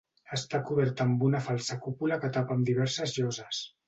Està 0.35 0.59
coberta 0.69 1.05
amb 1.09 1.25
una 1.27 1.41
falsa 1.47 1.77
cúpula 1.83 2.17
que 2.23 2.31
tapa 2.39 2.57
amb 2.57 2.71
diverses 2.71 3.15
lloses. 3.19 3.61